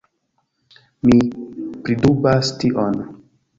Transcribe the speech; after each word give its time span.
Mi 1.09 1.19
pridubas 1.85 2.53
tion. 2.65 3.01